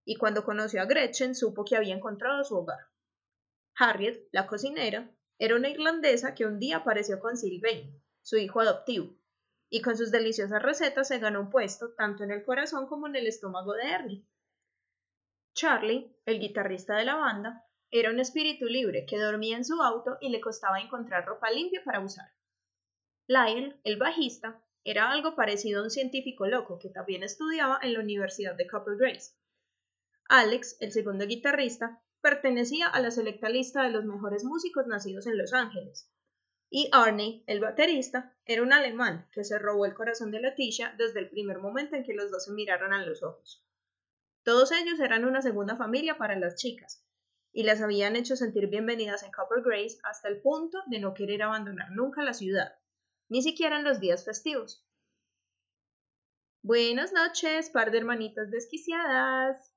y 0.07 0.17
cuando 0.17 0.43
conoció 0.43 0.81
a 0.81 0.87
Gretchen 0.87 1.35
supo 1.35 1.67
que 1.67 1.77
había 1.77 1.95
encontrado 1.95 2.43
su 2.45 2.57
hogar. 2.57 2.87
Harriet, 3.77 4.27
la 4.33 4.47
cocinera, 4.47 5.15
era 5.39 5.55
una 5.55 5.69
irlandesa 5.69 6.35
que 6.35 6.47
un 6.47 6.59
día 6.59 6.79
apareció 6.79 7.21
con 7.21 7.37
Sylvain, 7.37 8.03
su 8.23 8.39
hijo 8.39 8.61
adoptivo, 8.61 9.20
y 9.71 9.81
con 9.81 9.97
sus 9.97 10.11
deliciosas 10.11 10.61
recetas 10.63 11.09
se 11.09 11.21
ganó 11.21 11.41
un 11.41 11.51
puesto 11.51 11.95
tanto 11.95 12.25
en 12.25 12.33
el 12.33 12.45
corazón 12.45 12.89
como 12.89 13.07
en 13.07 13.17
el 13.17 13.29
estómago 13.29 13.73
de 13.73 13.85
Ernie. 13.85 14.27
Charlie, 15.55 16.17
el 16.27 16.41
guitarrista 16.41 16.97
de 16.97 17.05
la 17.05 17.15
banda, 17.15 17.65
era 17.91 18.11
un 18.11 18.21
espíritu 18.21 18.67
libre 18.67 19.07
que 19.07 19.19
dormía 19.19 19.57
en 19.57 19.65
su 19.65 19.81
auto 19.81 20.19
y 20.21 20.29
le 20.29 20.41
costaba 20.41 20.81
encontrar 20.81 21.25
ropa 21.25 21.51
limpia 21.51 21.83
para 21.85 22.01
usar. 22.01 22.33
Lyle, 23.27 23.81
el 23.85 23.97
bajista, 23.97 24.63
era 24.83 25.11
algo 25.11 25.37
parecido 25.37 25.81
a 25.81 25.85
un 25.85 25.91
científico 25.91 26.47
loco 26.47 26.79
que 26.79 26.89
también 26.89 27.23
estudiaba 27.23 27.79
en 27.83 27.93
la 27.93 28.01
Universidad 28.01 28.57
de 28.57 28.67
Copper 28.67 28.97
Grace. 28.97 29.35
Alex, 30.29 30.77
el 30.81 30.93
segundo 30.93 31.27
guitarrista, 31.27 32.03
pertenecía 32.21 32.89
a 32.89 33.01
la 33.01 33.11
selecta 33.11 33.49
lista 33.49 33.83
de 33.83 33.91
los 33.91 34.05
mejores 34.05 34.45
músicos 34.45 34.87
nacidos 34.87 35.27
en 35.27 35.39
Los 35.39 35.53
Ángeles. 35.53 36.11
Y 36.71 36.89
Arnie, 36.93 37.43
el 37.47 37.61
baterista, 37.61 38.35
era 38.47 38.63
un 38.63 38.73
alemán 38.73 39.29
que 39.33 39.45
se 39.45 39.59
robó 39.59 39.85
el 39.85 39.95
corazón 39.95 40.31
de 40.31 40.41
Leticia 40.41 40.95
desde 40.97 41.19
el 41.21 41.29
primer 41.29 41.59
momento 41.59 41.97
en 41.97 42.05
que 42.05 42.15
los 42.15 42.31
dos 42.31 42.45
se 42.45 42.53
miraron 42.53 42.93
a 42.93 43.05
los 43.05 43.23
ojos. 43.23 43.67
Todos 44.45 44.73
ellos 44.73 44.99
eran 45.01 45.25
una 45.25 45.43
segunda 45.43 45.77
familia 45.77 46.17
para 46.17 46.39
las 46.39 46.55
chicas, 46.55 47.05
y 47.53 47.65
las 47.65 47.83
habían 47.83 48.17
hecho 48.17 48.37
sentir 48.37 48.69
bienvenidas 48.69 49.25
en 49.25 49.33
Copper 49.33 49.63
Grace 49.63 49.99
hasta 50.05 50.29
el 50.29 50.41
punto 50.41 50.79
de 50.87 51.01
no 51.01 51.13
querer 51.13 51.43
abandonar 51.43 51.91
nunca 51.91 52.23
la 52.23 52.33
ciudad 52.35 52.81
ni 53.31 53.43
siquiera 53.43 53.79
en 53.79 53.85
los 53.85 54.01
días 54.01 54.25
festivos. 54.25 54.85
Buenas 56.63 57.13
noches, 57.13 57.71
par 57.71 57.91
de 57.93 57.99
hermanitas 57.99 58.51
desquiciadas. 58.51 59.73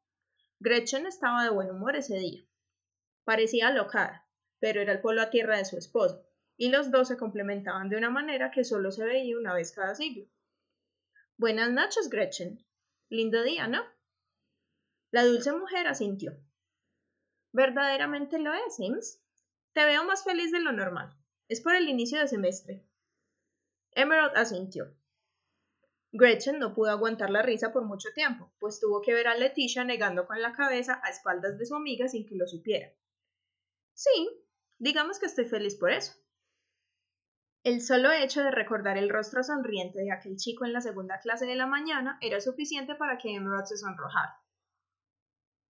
Gretchen 0.59 1.05
estaba 1.05 1.43
de 1.43 1.51
buen 1.51 1.69
humor 1.69 1.95
ese 1.95 2.17
día. 2.17 2.43
Parecía 3.23 3.69
locar, 3.69 4.23
pero 4.59 4.81
era 4.81 4.91
el 4.91 5.01
polo 5.01 5.21
a 5.21 5.29
tierra 5.29 5.57
de 5.57 5.65
su 5.65 5.77
esposo, 5.77 6.27
y 6.57 6.69
los 6.69 6.91
dos 6.91 7.07
se 7.07 7.17
complementaban 7.17 7.89
de 7.89 7.97
una 7.97 8.09
manera 8.09 8.51
que 8.51 8.63
solo 8.63 8.91
se 8.91 9.05
veía 9.05 9.37
una 9.37 9.53
vez 9.53 9.71
cada 9.71 9.95
siglo. 9.95 10.25
Buenas 11.37 11.71
noches, 11.71 12.09
Gretchen. 12.09 12.63
Lindo 13.09 13.43
día, 13.43 13.67
¿no? 13.67 13.83
La 15.11 15.23
dulce 15.23 15.51
mujer 15.51 15.87
asintió. 15.87 16.37
Verdaderamente 17.51 18.39
lo 18.39 18.53
es, 18.53 18.75
Sims. 18.75 19.21
Te 19.73 19.85
veo 19.85 20.03
más 20.03 20.23
feliz 20.23 20.51
de 20.51 20.59
lo 20.59 20.71
normal. 20.71 21.15
Es 21.47 21.61
por 21.61 21.75
el 21.75 21.87
inicio 21.89 22.19
de 22.19 22.27
semestre. 22.27 22.83
Emerald 23.91 24.35
asintió. 24.35 24.95
Gretchen 26.11 26.59
no 26.59 26.75
pudo 26.75 26.91
aguantar 26.91 27.31
la 27.31 27.41
risa 27.41 27.73
por 27.73 27.85
mucho 27.85 28.09
tiempo, 28.13 28.51
pues 28.59 28.79
tuvo 28.79 29.01
que 29.01 29.13
ver 29.13 29.27
a 29.27 29.35
Leticia 29.35 29.83
negando 29.83 30.27
con 30.27 30.39
la 30.41 30.53
cabeza 30.53 31.01
a 31.03 31.09
espaldas 31.09 31.57
de 31.57 31.65
su 31.65 31.75
amiga 31.75 32.07
sin 32.07 32.27
que 32.27 32.35
lo 32.35 32.47
supiera. 32.47 32.93
Sí, 33.93 34.29
digamos 34.77 35.19
que 35.19 35.25
estoy 35.25 35.45
feliz 35.45 35.75
por 35.75 35.91
eso. 35.91 36.13
El 37.63 37.81
solo 37.81 38.11
hecho 38.11 38.43
de 38.43 38.51
recordar 38.51 38.97
el 38.97 39.09
rostro 39.09 39.41
sonriente 39.41 39.99
de 39.99 40.11
aquel 40.11 40.35
chico 40.35 40.65
en 40.65 40.73
la 40.73 40.81
segunda 40.81 41.21
clase 41.21 41.45
de 41.45 41.55
la 41.55 41.65
mañana 41.65 42.17
era 42.19 42.41
suficiente 42.41 42.93
para 42.95 43.17
que 43.17 43.33
Emerald 43.33 43.65
se 43.67 43.77
sonrojara. 43.77 44.37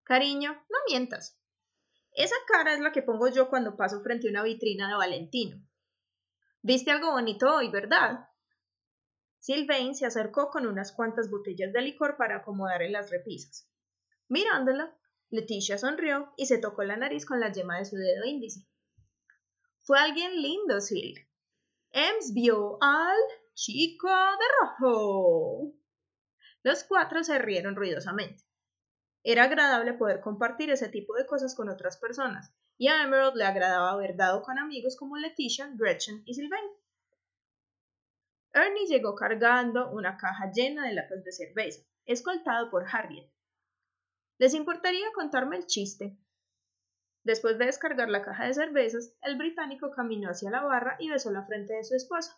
Cariño, 0.03 0.53
no 0.53 0.77
mientas. 0.89 1.39
Esa 2.15 2.35
cara 2.47 2.73
es 2.73 2.79
la 2.79 2.91
que 2.91 3.03
pongo 3.03 3.27
yo 3.27 3.47
cuando 3.47 3.77
paso 3.77 4.01
frente 4.01 4.27
a 4.27 4.31
una 4.31 4.41
vitrina 4.41 4.87
de 4.87 4.95
Valentino. 4.95 5.63
Viste 6.63 6.89
algo 6.89 7.11
bonito 7.11 7.53
hoy, 7.53 7.69
¿verdad? 7.69 8.27
Sylvain 9.37 9.93
se 9.93 10.07
acercó 10.07 10.49
con 10.49 10.65
unas 10.65 10.93
cuantas 10.93 11.29
botellas 11.29 11.73
de 11.73 11.81
licor 11.81 12.17
para 12.17 12.37
acomodar 12.37 12.81
en 12.81 12.93
las 12.93 13.11
repisas. 13.11 13.69
Mirándola, 14.29 14.97
Leticia 15.29 15.77
sonrió 15.77 16.33
y 16.37 16.47
se 16.47 16.57
tocó 16.57 16.83
la 16.83 16.97
nariz 16.97 17.27
con 17.27 17.39
la 17.39 17.51
yema 17.51 17.77
de 17.77 17.85
su 17.85 17.97
dedo 17.97 18.25
índice. 18.25 18.65
Fue 19.83 19.99
alguien 19.99 20.41
lindo, 20.41 20.81
Sil. 20.81 21.27
Ems 21.95 22.33
vio 22.33 22.79
al 22.81 23.15
chico 23.53 24.07
de 24.07 24.45
rojo. 24.59 25.73
Los 26.63 26.83
cuatro 26.85 27.23
se 27.23 27.37
rieron 27.37 27.75
ruidosamente. 27.75 28.43
Era 29.23 29.43
agradable 29.43 29.93
poder 29.93 30.19
compartir 30.19 30.71
ese 30.71 30.89
tipo 30.89 31.13
de 31.13 31.27
cosas 31.27 31.55
con 31.55 31.69
otras 31.69 31.97
personas, 31.97 32.51
y 32.77 32.87
a 32.87 33.03
Emerald 33.03 33.35
le 33.35 33.45
agradaba 33.45 33.91
haber 33.91 34.17
dado 34.17 34.41
con 34.41 34.57
amigos 34.57 34.97
como 34.97 35.17
Leticia, 35.17 35.69
Gretchen 35.75 36.23
y 36.25 36.33
Sylvain. 36.33 36.65
Ernie 38.53 38.87
llegó 38.87 39.13
cargando 39.13 39.91
una 39.91 40.17
caja 40.17 40.51
llena 40.51 40.87
de 40.87 40.95
latas 40.95 41.23
de 41.23 41.31
cerveza, 41.31 41.83
escoltado 42.05 42.71
por 42.71 42.87
Harriet. 42.91 43.31
¿Les 44.39 44.55
importaría 44.55 45.11
contarme 45.13 45.57
el 45.57 45.67
chiste? 45.67 46.17
Después 47.23 47.57
de 47.57 47.65
descargar 47.65 48.09
la 48.09 48.21
caja 48.21 48.45
de 48.45 48.53
cervezas, 48.53 49.15
el 49.21 49.37
británico 49.37 49.91
caminó 49.91 50.29
hacia 50.29 50.51
la 50.51 50.61
barra 50.61 50.97
y 50.99 51.09
besó 51.09 51.31
la 51.31 51.45
frente 51.45 51.73
de 51.73 51.83
su 51.83 51.95
esposa. 51.95 52.37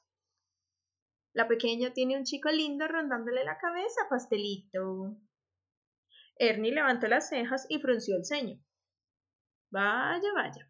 La 1.33 1.47
pequeña 1.47 1.91
tiene 1.91 2.17
un 2.17 2.23
chico 2.23 2.49
lindo 2.49 2.87
rondándole 2.87 3.43
la 3.43 3.57
cabeza, 3.57 4.01
pastelito. 4.09 5.17
Ernie 6.37 6.73
levantó 6.73 7.07
las 7.07 7.29
cejas 7.29 7.65
y 7.67 7.79
frunció 7.79 8.15
el 8.15 8.25
ceño. 8.25 8.63
Vaya, 9.71 10.33
vaya. 10.33 10.69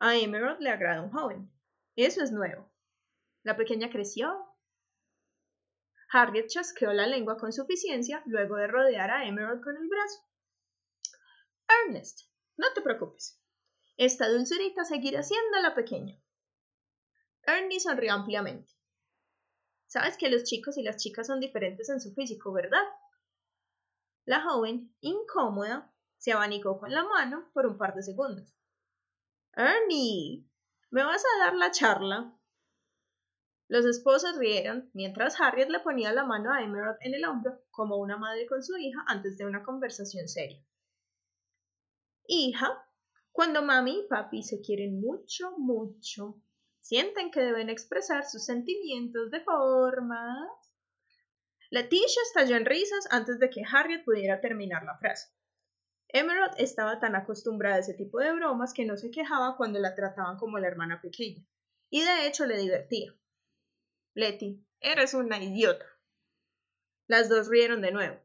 A 0.00 0.16
Emerald 0.16 0.60
le 0.60 0.70
agrada 0.70 1.02
un 1.02 1.10
joven. 1.10 1.50
Eso 1.96 2.22
es 2.22 2.32
nuevo. 2.32 2.70
La 3.44 3.56
pequeña 3.56 3.90
creció. 3.90 4.46
Harriet 6.12 6.48
chasqueó 6.48 6.92
la 6.92 7.06
lengua 7.06 7.36
con 7.36 7.52
suficiencia 7.52 8.22
luego 8.26 8.56
de 8.56 8.66
rodear 8.66 9.10
a 9.10 9.26
Emerald 9.26 9.62
con 9.62 9.76
el 9.76 9.88
brazo. 9.88 10.20
Ernest, 11.86 12.28
no 12.58 12.72
te 12.74 12.82
preocupes. 12.82 13.40
Esta 13.96 14.28
dulzurita 14.28 14.84
seguirá 14.84 15.22
siendo 15.22 15.58
la 15.60 15.74
pequeña. 15.74 16.20
Ernie 17.46 17.80
sonrió 17.80 18.12
ampliamente. 18.12 18.70
Sabes 19.86 20.18
que 20.18 20.28
los 20.28 20.44
chicos 20.44 20.76
y 20.76 20.82
las 20.82 20.96
chicas 20.96 21.26
son 21.26 21.40
diferentes 21.40 21.88
en 21.88 22.00
su 22.00 22.12
físico, 22.12 22.52
¿verdad? 22.52 22.82
La 24.26 24.42
joven, 24.42 24.94
incómoda, 25.00 25.90
se 26.18 26.32
abanicó 26.32 26.78
con 26.78 26.92
la 26.92 27.04
mano 27.04 27.48
por 27.54 27.66
un 27.66 27.78
par 27.78 27.94
de 27.94 28.02
segundos. 28.02 28.54
Ernie, 29.54 30.46
¿me 30.90 31.04
vas 31.04 31.24
a 31.24 31.44
dar 31.44 31.54
la 31.54 31.70
charla? 31.70 32.38
Los 33.68 33.86
esposos 33.86 34.36
rieron 34.36 34.90
mientras 34.94 35.40
Harriet 35.40 35.68
le 35.68 35.80
ponía 35.80 36.12
la 36.12 36.24
mano 36.24 36.52
a 36.52 36.62
Emerald 36.62 36.98
en 37.00 37.14
el 37.14 37.24
hombro 37.24 37.62
como 37.70 37.96
una 37.96 38.16
madre 38.16 38.46
con 38.46 38.62
su 38.62 38.76
hija 38.76 39.04
antes 39.06 39.38
de 39.38 39.46
una 39.46 39.62
conversación 39.62 40.28
seria. 40.28 40.62
Hija, 42.30 42.86
cuando 43.32 43.62
mami 43.62 44.00
y 44.00 44.06
papi 44.06 44.42
se 44.42 44.60
quieren 44.60 45.00
mucho, 45.00 45.56
mucho, 45.56 46.42
sienten 46.82 47.30
que 47.30 47.40
deben 47.40 47.70
expresar 47.70 48.26
sus 48.26 48.44
sentimientos 48.44 49.30
de 49.30 49.40
formas. 49.40 50.50
Leticia 51.70 52.20
estalló 52.22 52.56
en 52.56 52.66
risas 52.66 53.08
antes 53.10 53.38
de 53.38 53.48
que 53.48 53.62
Harriet 53.64 54.04
pudiera 54.04 54.42
terminar 54.42 54.84
la 54.84 54.98
frase. 54.98 55.32
Emerald 56.08 56.52
estaba 56.58 57.00
tan 57.00 57.16
acostumbrada 57.16 57.76
a 57.76 57.80
ese 57.80 57.94
tipo 57.94 58.20
de 58.20 58.34
bromas 58.34 58.74
que 58.74 58.84
no 58.84 58.98
se 58.98 59.10
quejaba 59.10 59.56
cuando 59.56 59.78
la 59.78 59.94
trataban 59.94 60.36
como 60.36 60.58
la 60.58 60.68
hermana 60.68 61.00
pequeña, 61.00 61.42
y 61.88 62.02
de 62.02 62.26
hecho 62.26 62.44
le 62.44 62.58
divertía. 62.58 63.14
Letty, 64.12 64.66
eres 64.80 65.14
una 65.14 65.42
idiota. 65.42 65.86
Las 67.06 67.30
dos 67.30 67.48
rieron 67.48 67.80
de 67.80 67.90
nuevo. 67.90 68.20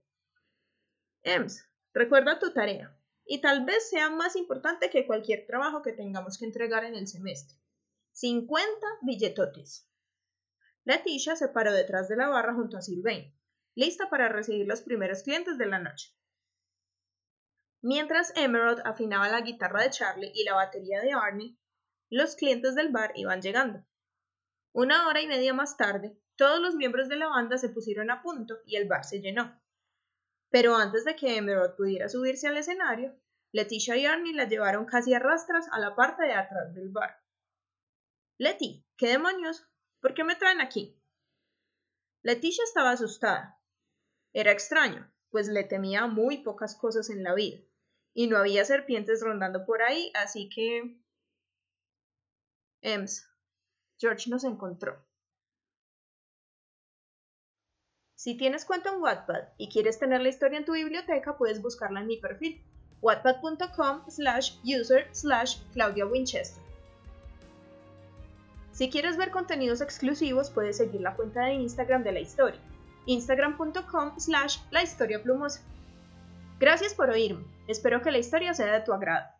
Ems, 1.22 1.66
recuerda 1.94 2.38
tu 2.38 2.52
tarea, 2.52 2.94
y 3.26 3.42
tal 3.42 3.66
vez 3.66 3.90
sea 3.90 4.10
más 4.10 4.36
importante 4.36 4.90
que 4.90 5.08
cualquier 5.08 5.46
trabajo 5.46 5.82
que 5.82 5.94
tengamos 5.94 6.38
que 6.38 6.46
entregar 6.46 6.84
en 6.84 6.96
el 6.96 7.08
semestre. 7.08 7.58
50 8.12 8.86
billetotes. 9.02 9.90
Leticia 10.84 11.36
se 11.36 11.48
paró 11.48 11.74
detrás 11.74 12.10
de 12.10 12.18
la 12.18 12.28
barra 12.28 12.54
junto 12.54 12.78
a 12.78 12.82
Sylvain, 12.82 13.34
lista 13.76 14.10
para 14.10 14.30
recibir 14.30 14.68
los 14.68 14.82
primeros 14.82 15.24
clientes 15.24 15.58
de 15.58 15.66
la 15.66 15.80
noche. 15.80 16.14
Mientras 17.82 18.34
Emerald 18.36 18.82
afinaba 18.86 19.30
la 19.30 19.42
guitarra 19.42 19.84
de 19.84 19.90
Charlie 19.90 20.32
y 20.34 20.44
la 20.44 20.56
batería 20.56 21.02
de 21.02 21.14
Arnie, 21.14 21.58
los 22.10 22.36
clientes 22.36 22.76
del 22.76 22.92
bar 22.92 23.12
iban 23.16 23.42
llegando. 23.42 23.86
Una 24.72 25.08
hora 25.08 25.22
y 25.22 25.28
media 25.28 25.54
más 25.54 25.78
tarde, 25.78 26.18
todos 26.36 26.60
los 26.60 26.76
miembros 26.76 27.10
de 27.10 27.16
la 27.16 27.28
banda 27.28 27.58
se 27.58 27.70
pusieron 27.70 28.12
a 28.12 28.22
punto 28.22 28.56
y 28.66 28.76
el 28.76 28.88
bar 28.88 29.04
se 29.04 29.20
llenó. 29.20 29.60
Pero 30.54 30.76
antes 30.76 31.04
de 31.04 31.16
que 31.16 31.36
Emerald 31.36 31.76
pudiera 31.76 32.08
subirse 32.08 32.48
al 32.48 32.58
escenario, 32.58 33.20
Leticia 33.52 33.98
y 33.98 34.06
Arnie 34.06 34.36
la 34.36 34.48
llevaron 34.48 34.86
casi 34.86 35.12
a 35.16 35.18
rastras 35.18 35.68
a 35.72 35.80
la 35.80 35.96
parte 35.96 36.26
de 36.26 36.34
atrás 36.34 36.76
del 36.76 36.90
bar. 36.90 37.20
Letty, 38.38 38.86
¿qué 38.96 39.08
demonios? 39.08 39.68
¿Por 40.00 40.14
qué 40.14 40.24
me 40.24 40.36
traen 40.36 40.62
aquí? 40.62 41.02
Leticia 42.22 42.64
estaba 42.66 42.92
asustada. 42.92 43.60
Era 44.32 44.52
extraño, 44.52 45.12
pues 45.32 45.48
le 45.48 45.64
temía 45.64 46.06
muy 46.06 46.44
pocas 46.44 46.76
cosas 46.76 47.10
en 47.10 47.24
la 47.24 47.34
vida, 47.34 47.60
y 48.14 48.28
no 48.28 48.38
había 48.38 48.64
serpientes 48.64 49.22
rondando 49.24 49.66
por 49.66 49.82
ahí, 49.82 50.12
así 50.14 50.50
que... 50.50 51.02
Ems, 52.84 53.28
George 53.98 54.30
nos 54.30 54.44
encontró. 54.44 55.04
Si 58.24 58.36
tienes 58.36 58.64
cuenta 58.64 58.90
en 58.90 59.02
Wattpad 59.02 59.50
y 59.58 59.68
quieres 59.68 60.00
tener 60.00 60.22
la 60.22 60.30
historia 60.30 60.58
en 60.58 60.64
tu 60.64 60.72
biblioteca, 60.72 61.36
puedes 61.36 61.62
buscarla 61.62 62.00
en 62.00 62.08
mi 62.08 62.16
perfil, 62.16 62.64
wattpad.com 63.02 64.04
slash 64.08 64.54
user 64.64 65.10
slash 65.12 65.58
Claudia 65.74 66.06
Winchester. 66.06 66.64
Si 68.72 68.90
quieres 68.90 69.18
ver 69.18 69.30
contenidos 69.30 69.82
exclusivos, 69.82 70.50
puedes 70.52 70.78
seguir 70.78 71.02
la 71.02 71.18
cuenta 71.18 71.48
de 71.48 71.56
Instagram 71.56 72.04
de 72.04 72.14
la 72.14 72.22
historia, 72.22 72.62
instagram.com 73.08 74.18
slash 74.18 74.60
la 74.72 74.84
historia 74.84 75.22
plumosa. 75.22 75.60
Gracias 76.62 76.94
por 76.94 77.10
oírme, 77.10 77.44
espero 77.68 78.02
que 78.02 78.12
la 78.12 78.20
historia 78.20 78.54
sea 78.54 78.72
de 78.72 78.86
tu 78.86 78.94
agrado. 78.94 79.33